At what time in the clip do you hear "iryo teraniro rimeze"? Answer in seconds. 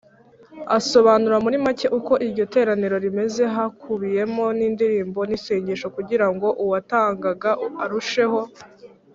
2.25-3.43